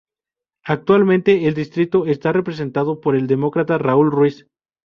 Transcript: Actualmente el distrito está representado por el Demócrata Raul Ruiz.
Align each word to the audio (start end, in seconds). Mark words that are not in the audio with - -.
Actualmente 0.65 1.45
el 1.47 1.53
distrito 1.53 2.07
está 2.07 2.31
representado 2.33 3.01
por 3.01 3.15
el 3.15 3.27
Demócrata 3.27 3.77
Raul 3.77 4.09
Ruiz. 4.11 4.47